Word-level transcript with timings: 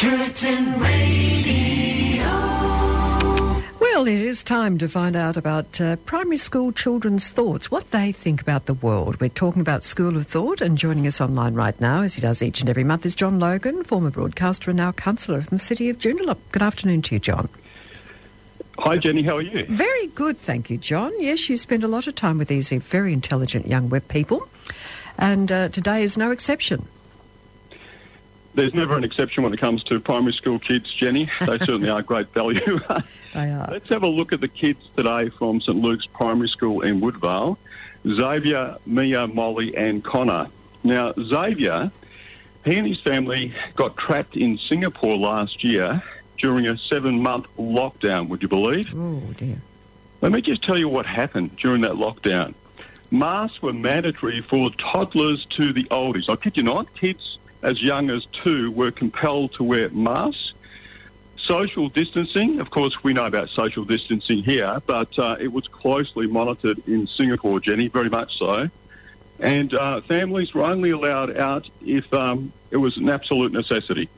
Curtin 0.00 0.80
Radio. 0.80 2.24
Well, 3.80 4.08
it 4.08 4.22
is 4.22 4.42
time 4.42 4.78
to 4.78 4.88
find 4.88 5.14
out 5.14 5.36
about 5.36 5.78
uh, 5.78 5.96
primary 5.96 6.38
school 6.38 6.72
children's 6.72 7.28
thoughts, 7.28 7.70
what 7.70 7.90
they 7.90 8.10
think 8.10 8.40
about 8.40 8.64
the 8.64 8.72
world. 8.72 9.20
We're 9.20 9.28
talking 9.28 9.60
about 9.60 9.84
School 9.84 10.16
of 10.16 10.26
Thought, 10.26 10.62
and 10.62 10.78
joining 10.78 11.06
us 11.06 11.20
online 11.20 11.52
right 11.52 11.78
now, 11.82 12.00
as 12.00 12.14
he 12.14 12.22
does 12.22 12.40
each 12.40 12.60
and 12.62 12.70
every 12.70 12.82
month, 12.82 13.04
is 13.04 13.14
John 13.14 13.38
Logan, 13.38 13.84
former 13.84 14.10
broadcaster 14.10 14.70
and 14.70 14.78
now 14.78 14.92
councillor 14.92 15.42
from 15.42 15.58
the 15.58 15.62
city 15.62 15.90
of 15.90 15.98
Joondalup. 15.98 16.38
Good 16.50 16.62
afternoon 16.62 17.02
to 17.02 17.16
you, 17.16 17.18
John. 17.18 17.50
Hi, 18.78 18.96
Jenny. 18.96 19.22
How 19.22 19.36
are 19.36 19.42
you? 19.42 19.66
Very 19.66 20.06
good, 20.06 20.38
thank 20.38 20.70
you, 20.70 20.78
John. 20.78 21.12
Yes, 21.20 21.46
you 21.50 21.58
spend 21.58 21.84
a 21.84 21.88
lot 21.88 22.06
of 22.06 22.14
time 22.14 22.38
with 22.38 22.48
these 22.48 22.70
very 22.70 23.12
intelligent 23.12 23.66
young 23.66 23.90
web 23.90 24.08
people, 24.08 24.48
and 25.18 25.52
uh, 25.52 25.68
today 25.68 26.02
is 26.02 26.16
no 26.16 26.30
exception. 26.30 26.88
There's 28.54 28.74
never 28.74 28.96
an 28.96 29.04
exception 29.04 29.44
when 29.44 29.54
it 29.54 29.60
comes 29.60 29.82
to 29.84 30.00
primary 30.00 30.32
school 30.32 30.58
kids, 30.58 30.92
Jenny. 30.92 31.30
They 31.40 31.46
certainly 31.58 31.88
are 31.88 32.02
great 32.02 32.28
value. 32.32 32.80
They 33.32 33.48
are. 33.48 33.68
Let's 33.70 33.88
have 33.90 34.02
a 34.02 34.08
look 34.08 34.32
at 34.32 34.40
the 34.40 34.48
kids 34.48 34.80
today 34.96 35.28
from 35.28 35.60
St 35.60 35.78
Luke's 35.78 36.04
Primary 36.06 36.48
School 36.48 36.80
in 36.80 37.00
Woodvale. 37.00 37.58
Xavier, 38.04 38.76
Mia, 38.86 39.28
Molly 39.28 39.76
and 39.76 40.02
Connor. 40.02 40.48
Now, 40.82 41.12
Xavier, 41.12 41.92
he 42.64 42.76
and 42.76 42.88
his 42.88 43.00
family 43.02 43.54
got 43.76 43.96
trapped 43.96 44.36
in 44.36 44.58
Singapore 44.68 45.16
last 45.16 45.62
year 45.62 46.02
during 46.38 46.66
a 46.66 46.76
seven-month 46.76 47.46
lockdown, 47.56 48.28
would 48.30 48.42
you 48.42 48.48
believe? 48.48 48.86
Oh, 48.96 49.20
dear. 49.36 49.60
Let 50.22 50.32
me 50.32 50.42
just 50.42 50.64
tell 50.64 50.76
you 50.76 50.88
what 50.88 51.06
happened 51.06 51.56
during 51.56 51.82
that 51.82 51.92
lockdown. 51.92 52.54
Masks 53.12 53.62
were 53.62 53.72
mandatory 53.72 54.40
for 54.40 54.70
toddlers 54.70 55.46
to 55.56 55.72
the 55.72 55.84
oldies. 55.84 56.28
I 56.28 56.34
kid 56.34 56.56
you 56.56 56.62
not, 56.62 56.92
kids 56.94 57.38
as 57.62 57.80
young 57.82 58.10
as 58.10 58.24
two 58.44 58.70
were 58.70 58.90
compelled 58.90 59.52
to 59.54 59.64
wear 59.64 59.88
masks. 59.90 60.52
Social 61.46 61.88
distancing, 61.88 62.60
of 62.60 62.70
course, 62.70 62.94
we 63.02 63.12
know 63.12 63.26
about 63.26 63.48
social 63.50 63.84
distancing 63.84 64.42
here, 64.42 64.80
but 64.86 65.18
uh, 65.18 65.36
it 65.40 65.52
was 65.52 65.66
closely 65.66 66.26
monitored 66.26 66.86
in 66.86 67.08
Singapore, 67.08 67.58
Jenny, 67.60 67.88
very 67.88 68.08
much 68.08 68.30
so. 68.38 68.68
And 69.40 69.74
uh, 69.74 70.02
families 70.02 70.54
were 70.54 70.62
only 70.62 70.90
allowed 70.90 71.36
out 71.36 71.68
if 71.80 72.12
um, 72.12 72.52
it 72.70 72.76
was 72.76 72.96
an 72.98 73.08
absolute 73.08 73.52
necessity. 73.52 74.08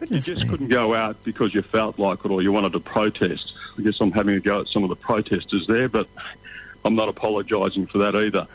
You 0.00 0.20
just 0.20 0.44
me. 0.44 0.48
couldn't 0.48 0.68
go 0.68 0.94
out 0.94 1.22
because 1.24 1.52
you 1.54 1.60
felt 1.60 1.98
like 1.98 2.24
it 2.24 2.30
or 2.30 2.40
you 2.40 2.52
wanted 2.52 2.72
to 2.72 2.80
protest. 2.80 3.52
I 3.76 3.82
guess 3.82 3.94
I'm 4.00 4.12
having 4.12 4.36
a 4.36 4.40
go 4.40 4.60
at 4.60 4.68
some 4.68 4.82
of 4.82 4.88
the 4.88 4.96
protesters 4.96 5.66
there, 5.66 5.88
but 5.88 6.08
I'm 6.84 6.94
not 6.94 7.08
apologising 7.08 7.86
for 7.88 7.98
that 7.98 8.14
either. 8.16 8.46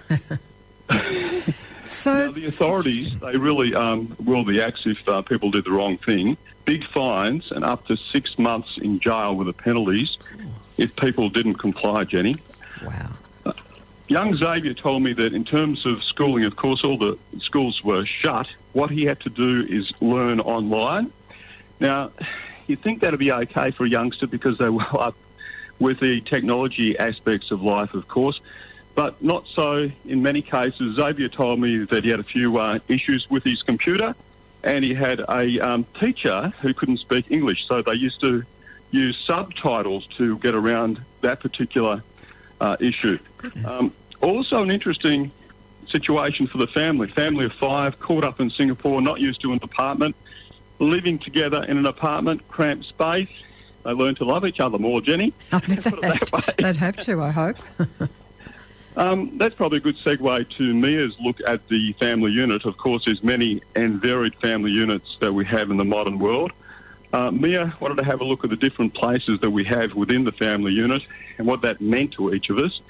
So, 1.95 2.27
Now, 2.27 2.31
the 2.31 2.45
authorities, 2.45 3.11
they 3.19 3.37
really 3.37 3.73
um, 3.73 4.15
will 4.23 4.43
the 4.43 4.61
axe 4.61 4.81
if 4.85 5.07
uh, 5.07 5.21
people 5.21 5.49
do 5.49 5.61
the 5.61 5.71
wrong 5.71 5.97
thing. 5.97 6.37
Big 6.65 6.85
fines 6.91 7.51
and 7.51 7.63
up 7.63 7.87
to 7.87 7.97
six 8.11 8.37
months 8.37 8.77
in 8.81 8.99
jail 8.99 9.35
with 9.35 9.47
the 9.47 9.53
penalties 9.53 10.17
if 10.77 10.95
people 10.95 11.29
didn't 11.29 11.55
comply, 11.55 12.03
Jenny. 12.03 12.35
wow. 12.83 13.11
Young 14.07 14.35
Xavier 14.35 14.73
told 14.75 15.01
me 15.01 15.13
that 15.13 15.33
in 15.33 15.43
terms 15.43 15.83
of 15.85 16.03
schooling, 16.03 16.45
of 16.45 16.55
course, 16.55 16.83
all 16.83 16.97
the 16.97 17.17
schools 17.39 17.83
were 17.83 18.05
shut. 18.05 18.47
What 18.73 18.91
he 18.91 19.05
had 19.05 19.19
to 19.21 19.29
do 19.29 19.65
is 19.67 19.91
learn 19.99 20.39
online. 20.41 21.11
Now, 21.79 22.11
you'd 22.67 22.81
think 22.83 23.01
that'd 23.01 23.19
be 23.19 23.31
okay 23.31 23.71
for 23.71 23.85
a 23.85 23.89
youngster 23.89 24.27
because 24.27 24.59
they're 24.59 24.71
well 24.71 24.99
up 24.99 25.15
with 25.79 25.99
the 25.99 26.21
technology 26.21 26.97
aspects 26.97 27.51
of 27.51 27.61
life, 27.61 27.93
of 27.93 28.07
course, 28.07 28.39
but 28.95 29.21
not 29.21 29.45
so 29.53 29.89
in 30.05 30.23
many 30.23 30.41
cases. 30.41 30.95
Xavier 30.95 31.29
told 31.29 31.59
me 31.59 31.85
that 31.85 32.03
he 32.03 32.09
had 32.09 32.19
a 32.19 32.23
few 32.23 32.57
uh, 32.57 32.79
issues 32.87 33.29
with 33.29 33.43
his 33.43 33.61
computer 33.61 34.15
and 34.65 34.83
he 34.83 34.93
had 34.93 35.19
a 35.19 35.59
um, 35.59 35.85
teacher 35.99 36.51
who 36.61 36.73
couldn't 36.73 36.97
speak 36.97 37.29
English, 37.29 37.67
so 37.67 37.83
they 37.83 37.93
used 37.93 38.19
to 38.21 38.43
use 38.89 39.15
subtitles 39.27 40.07
to 40.17 40.39
get 40.39 40.55
around 40.55 40.99
that 41.21 41.39
particular 41.39 42.01
uh, 42.59 42.75
issue. 42.79 43.19
Um, 43.63 43.93
also, 44.21 44.63
an 44.63 44.71
interesting 44.71 45.31
situation 45.91 46.47
for 46.47 46.57
the 46.57 46.67
family. 46.67 47.07
Family 47.09 47.45
of 47.45 47.53
five 47.53 47.99
caught 47.99 48.23
up 48.23 48.39
in 48.39 48.49
Singapore, 48.49 49.01
not 49.01 49.19
used 49.19 49.41
to 49.41 49.53
an 49.53 49.59
apartment, 49.61 50.15
living 50.79 51.19
together 51.19 51.63
in 51.63 51.77
an 51.77 51.85
apartment, 51.85 52.47
cramped 52.47 52.85
space. 52.85 53.29
They 53.83 53.91
learn 53.91 54.15
to 54.15 54.25
love 54.25 54.47
each 54.47 54.59
other 54.59 54.79
more, 54.79 54.99
Jenny. 54.99 55.31
I 55.51 55.61
mean, 55.67 55.79
they'd, 55.79 55.93
that 55.93 56.31
way. 56.31 56.53
they'd 56.57 56.75
have 56.75 56.97
to, 56.97 57.21
I 57.21 57.29
hope. 57.29 57.57
Um, 58.97 59.37
that's 59.37 59.55
probably 59.55 59.79
a 59.79 59.81
good 59.81 59.97
segue 59.97 60.57
to 60.57 60.73
Mia's 60.73 61.13
look 61.19 61.37
at 61.45 61.67
the 61.67 61.93
family 61.93 62.31
unit. 62.31 62.65
Of 62.65 62.77
course, 62.77 63.03
there's 63.05 63.23
many 63.23 63.61
and 63.75 64.01
varied 64.01 64.35
family 64.35 64.71
units 64.71 65.17
that 65.19 65.33
we 65.33 65.43
have 65.45 65.69
in 65.69 65.77
the 65.77 65.83
modern 65.85 66.17
world. 66.17 66.51
Uh, 67.11 67.31
Mia 67.31 67.73
wanted 67.79 67.97
to 67.97 68.03
have 68.03 68.19
a 68.21 68.23
look 68.23 68.43
at 68.43 68.49
the 68.49 68.55
different 68.55 68.93
places 68.93 69.39
that 69.41 69.49
we 69.49 69.63
have 69.63 69.93
within 69.93 70.23
the 70.23 70.31
family 70.33 70.73
unit 70.73 71.01
and 71.37 71.47
what 71.47 71.61
that 71.61 71.79
meant 71.79 72.11
to 72.13 72.33
each 72.33 72.49
of 72.49 72.57
us. 72.57 72.81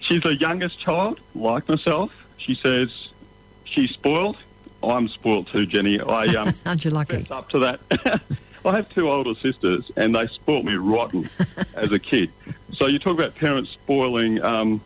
She's 0.00 0.20
the 0.22 0.36
youngest 0.36 0.78
child, 0.80 1.20
like 1.34 1.68
myself. 1.68 2.12
She 2.38 2.54
says 2.62 2.90
she's 3.64 3.90
spoiled. 3.90 4.36
I'm 4.82 5.08
spoiled 5.08 5.48
too, 5.48 5.66
Jenny. 5.66 6.00
I 6.00 6.26
um, 6.34 6.54
Aren't 6.64 6.84
you 6.84 6.90
lucky? 6.90 7.26
up 7.30 7.48
to 7.50 7.58
that. 7.60 7.80
I 8.66 8.76
have 8.76 8.88
two 8.90 9.08
older 9.08 9.34
sisters, 9.36 9.90
and 9.96 10.14
they 10.14 10.26
spoilt 10.28 10.64
me 10.64 10.74
rotten 10.74 11.30
as 11.74 11.92
a 11.92 11.98
kid. 11.98 12.32
So 12.74 12.86
you 12.86 12.98
talk 12.98 13.14
about 13.18 13.36
parents 13.36 13.70
spoiling 13.70 14.42
um, 14.42 14.80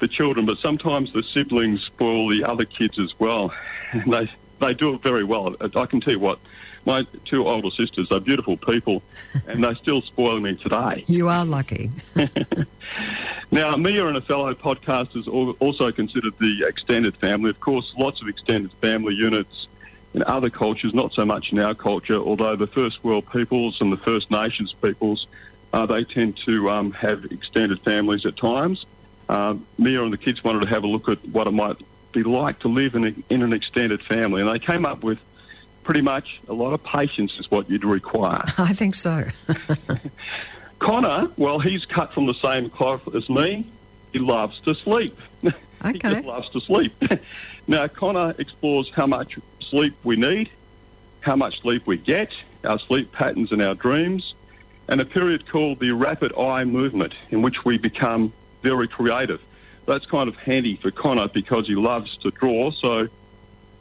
the 0.00 0.08
children, 0.08 0.46
but 0.46 0.58
sometimes 0.58 1.12
the 1.12 1.22
siblings 1.34 1.82
spoil 1.82 2.28
the 2.30 2.44
other 2.44 2.64
kids 2.64 2.98
as 2.98 3.10
well, 3.18 3.52
and 3.92 4.12
they 4.12 4.30
they 4.60 4.74
do 4.74 4.94
it 4.94 5.02
very 5.02 5.24
well. 5.24 5.54
I 5.60 5.86
can 5.86 6.00
tell 6.00 6.12
you 6.14 6.18
what, 6.18 6.38
my 6.84 7.06
two 7.24 7.46
older 7.46 7.70
sisters 7.70 8.08
are 8.10 8.20
beautiful 8.20 8.56
people, 8.56 9.02
and 9.46 9.62
they 9.62 9.74
still 9.74 10.02
spoil 10.02 10.40
me 10.40 10.56
today. 10.56 11.04
You 11.08 11.28
are 11.28 11.44
lucky. 11.44 11.90
Now, 13.50 13.76
Mia 13.76 14.06
and 14.06 14.16
a 14.16 14.20
fellow 14.20 14.52
podcasters 14.52 15.26
al- 15.26 15.56
also 15.58 15.90
considered 15.90 16.34
the 16.38 16.66
extended 16.66 17.16
family. 17.16 17.48
Of 17.48 17.60
course, 17.60 17.90
lots 17.96 18.20
of 18.20 18.28
extended 18.28 18.70
family 18.82 19.14
units 19.14 19.66
in 20.12 20.22
other 20.24 20.50
cultures, 20.50 20.92
not 20.92 21.12
so 21.14 21.24
much 21.24 21.50
in 21.50 21.58
our 21.58 21.74
culture, 21.74 22.16
although 22.16 22.56
the 22.56 22.66
First 22.66 23.02
World 23.02 23.24
peoples 23.30 23.78
and 23.80 23.90
the 23.90 23.96
First 23.98 24.30
Nations 24.30 24.74
peoples, 24.82 25.26
uh, 25.72 25.86
they 25.86 26.04
tend 26.04 26.38
to 26.46 26.70
um, 26.70 26.92
have 26.92 27.24
extended 27.26 27.80
families 27.80 28.26
at 28.26 28.36
times. 28.36 28.84
Um, 29.28 29.66
Mia 29.76 30.02
and 30.02 30.12
the 30.12 30.18
kids 30.18 30.42
wanted 30.42 30.62
to 30.62 30.68
have 30.68 30.84
a 30.84 30.86
look 30.86 31.08
at 31.08 31.24
what 31.28 31.46
it 31.46 31.52
might 31.52 31.76
be 32.12 32.22
like 32.22 32.60
to 32.60 32.68
live 32.68 32.94
in, 32.94 33.04
a, 33.04 33.14
in 33.32 33.42
an 33.42 33.52
extended 33.52 34.02
family, 34.02 34.40
and 34.40 34.50
they 34.50 34.58
came 34.58 34.86
up 34.86 35.02
with 35.02 35.18
pretty 35.82 36.00
much 36.00 36.40
a 36.48 36.52
lot 36.52 36.72
of 36.72 36.82
patience 36.82 37.32
is 37.38 37.50
what 37.50 37.68
you'd 37.70 37.84
require. 37.84 38.44
I 38.58 38.72
think 38.72 38.94
so. 38.94 39.26
Connor, 40.78 41.30
well, 41.36 41.58
he's 41.58 41.84
cut 41.86 42.12
from 42.12 42.26
the 42.26 42.34
same 42.34 42.70
cloth 42.70 43.02
as 43.14 43.28
me. 43.28 43.66
He 44.12 44.18
loves 44.18 44.60
to 44.60 44.74
sleep. 44.74 45.18
Okay. 45.44 45.54
he 45.92 45.98
just 45.98 46.24
loves 46.24 46.48
to 46.50 46.60
sleep. 46.60 46.92
now, 47.66 47.86
Connor 47.88 48.34
explores 48.38 48.90
how 48.94 49.06
much 49.06 49.38
sleep 49.60 49.94
we 50.04 50.16
need, 50.16 50.50
how 51.20 51.36
much 51.36 51.60
sleep 51.60 51.86
we 51.86 51.96
get, 51.96 52.30
our 52.64 52.78
sleep 52.78 53.12
patterns 53.12 53.52
and 53.52 53.60
our 53.60 53.74
dreams, 53.74 54.34
and 54.88 55.00
a 55.00 55.04
period 55.04 55.48
called 55.48 55.80
the 55.80 55.90
rapid 55.92 56.32
eye 56.38 56.64
movement, 56.64 57.12
in 57.30 57.42
which 57.42 57.64
we 57.64 57.76
become 57.76 58.32
very 58.62 58.88
creative. 58.88 59.40
That's 59.86 60.04
kind 60.06 60.28
of 60.28 60.36
handy 60.36 60.76
for 60.76 60.90
Connor 60.90 61.28
because 61.28 61.66
he 61.66 61.74
loves 61.74 62.16
to 62.18 62.30
draw. 62.30 62.70
So, 62.72 63.08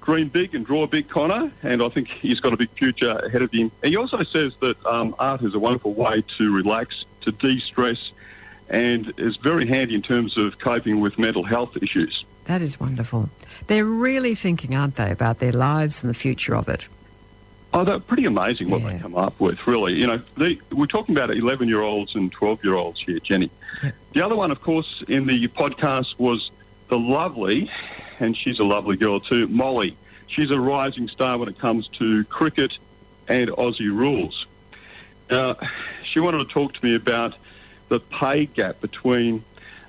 dream 0.04 0.30
big 0.30 0.56
and 0.56 0.66
draw 0.66 0.84
a 0.84 0.88
big, 0.88 1.10
Connor, 1.10 1.52
and 1.64 1.84
I 1.84 1.90
think 1.90 2.08
he's 2.08 2.40
got 2.40 2.54
a 2.54 2.58
big 2.58 2.70
future 2.72 3.12
ahead 3.12 3.42
of 3.42 3.52
him. 3.52 3.72
He 3.84 3.98
also 3.98 4.24
says 4.24 4.54
that 4.62 4.84
um, 4.86 5.16
art 5.20 5.42
is 5.42 5.54
a 5.54 5.60
wonderful 5.60 5.94
way 5.94 6.24
to 6.38 6.56
relax, 6.56 7.04
to 7.22 7.32
de-stress, 7.32 8.12
and 8.70 9.14
is 9.18 9.36
very 9.38 9.68
handy 9.68 9.96
in 9.96 10.02
terms 10.02 10.38
of 10.38 10.60
coping 10.60 11.02
with 11.02 11.20
mental 11.20 11.44
health 11.44 11.76
issues. 11.82 12.24
That 12.46 12.62
is 12.62 12.80
wonderful. 12.80 13.30
They're 13.68 13.86
really 13.86 14.34
thinking, 14.34 14.76
aren't 14.76 14.96
they, 14.96 15.12
about 15.12 15.40
their 15.40 15.52
lives 15.52 16.02
and 16.02 16.10
the 16.10 16.18
future 16.18 16.56
of 16.56 16.70
it? 16.70 16.88
Oh, 17.74 17.84
they're 17.84 18.00
pretty 18.00 18.26
amazing 18.26 18.70
what 18.70 18.82
Yeah. 18.82 18.94
they 18.94 19.00
come 19.00 19.16
up 19.16 19.40
with, 19.40 19.66
really. 19.68 19.94
You 20.00 20.08
know, 20.08 20.22
they, 20.38 20.60
we're 20.72 20.86
talking 20.88 21.16
about 21.16 21.32
11 21.32 21.68
year 21.68 21.82
olds 21.82 22.16
and 22.16 22.32
12 22.32 22.64
year 22.64 22.76
olds 22.76 23.00
here, 23.02 23.20
Jenny. 23.20 23.50
Yeah. 23.84 23.92
The 24.14 24.26
other 24.26 24.36
one, 24.36 24.52
of 24.52 24.62
course, 24.62 25.04
in 25.08 25.26
the 25.28 25.48
podcast 25.50 26.18
was 26.18 26.50
the 26.90 26.98
lovely, 26.98 27.70
and 28.20 28.36
she's 28.38 28.60
a 28.60 28.64
lovely 28.64 28.96
girl 28.98 29.20
too, 29.20 29.48
Molly. 29.48 29.96
She's 30.28 30.50
a 30.52 30.60
rising 30.60 31.08
star 31.10 31.38
when 31.38 31.50
it 31.50 31.60
comes 31.60 31.88
to 32.00 32.24
cricket 32.26 32.72
and 33.28 33.50
Aussie 33.50 33.92
rules. 33.94 34.46
Now, 35.30 35.58
she 36.12 36.20
wanted 36.22 36.40
to 36.40 36.46
talk 36.46 36.74
to 36.74 36.86
me 36.86 36.96
about 36.96 37.36
the 37.90 38.00
pay 38.00 38.46
gap 38.46 38.80
between 38.82 39.44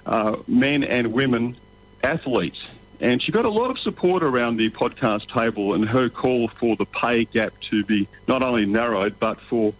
uh, 0.04 0.36
men 0.48 0.82
and 0.82 1.12
women 1.12 1.56
athletes. 2.02 2.58
And 3.00 3.22
she 3.22 3.30
got 3.30 3.44
a 3.44 3.50
lot 3.50 3.70
of 3.70 3.78
support 3.78 4.22
around 4.22 4.56
the 4.56 4.70
podcast 4.70 5.32
table 5.32 5.74
and 5.74 5.88
her 5.88 6.08
call 6.08 6.48
for 6.48 6.74
the 6.76 6.84
pay 6.84 7.24
gap 7.26 7.52
to 7.70 7.84
be 7.84 8.08
not 8.26 8.42
only 8.42 8.66
narrowed, 8.66 9.18
but 9.20 9.40
for 9.42 9.72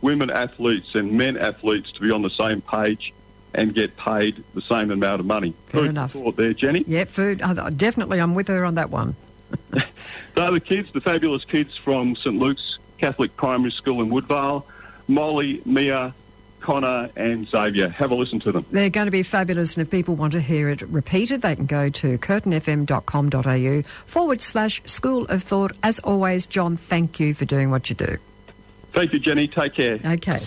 women 0.00 0.28
athletes 0.30 0.88
and 0.94 1.12
men 1.12 1.36
athletes 1.36 1.90
to 1.92 2.00
be 2.00 2.10
on 2.10 2.22
the 2.22 2.30
same 2.30 2.60
page 2.60 3.12
and 3.54 3.74
get 3.74 3.96
paid 3.96 4.42
the 4.54 4.62
same 4.62 4.90
amount 4.90 5.20
of 5.20 5.26
money. 5.26 5.54
Fair 5.68 5.82
Food 5.82 5.90
enough. 5.90 6.12
thought 6.12 6.36
there, 6.36 6.52
Jenny. 6.52 6.84
Yeah, 6.88 7.04
food. 7.04 7.38
Definitely, 7.76 8.20
I'm 8.20 8.34
with 8.34 8.48
her 8.48 8.64
on 8.64 8.74
that 8.74 8.90
one. 8.90 9.14
They're 9.70 10.50
the 10.50 10.58
kids, 10.60 10.88
the 10.92 11.00
fabulous 11.00 11.44
kids 11.44 11.76
from 11.76 12.16
St 12.16 12.34
Luke's 12.36 12.78
Catholic 12.98 13.36
Primary 13.36 13.70
School 13.70 14.02
in 14.02 14.10
Woodvale. 14.10 14.66
Molly, 15.06 15.62
Mia, 15.64 16.12
Connor, 16.64 17.10
and 17.14 17.46
Xavier. 17.48 17.88
Have 17.90 18.10
a 18.10 18.14
listen 18.14 18.40
to 18.40 18.50
them. 18.50 18.64
They're 18.70 18.88
going 18.90 19.06
to 19.06 19.12
be 19.12 19.22
fabulous, 19.22 19.76
and 19.76 19.86
if 19.86 19.90
people 19.90 20.14
want 20.16 20.32
to 20.32 20.40
hear 20.40 20.70
it 20.70 20.80
repeated, 20.82 21.42
they 21.42 21.54
can 21.54 21.66
go 21.66 21.90
to 21.90 22.18
curtinfm.com.au 22.18 23.82
forward 24.06 24.40
slash 24.40 24.82
School 24.86 25.26
of 25.26 25.42
Thought. 25.42 25.72
As 25.82 25.98
always, 26.00 26.46
John, 26.46 26.78
thank 26.78 27.20
you 27.20 27.34
for 27.34 27.44
doing 27.44 27.70
what 27.70 27.90
you 27.90 27.96
do. 27.96 28.16
Thank 28.94 29.12
you, 29.12 29.18
Jenny. 29.18 29.46
Take 29.46 29.74
care. 29.74 30.00
Okay. 30.04 30.40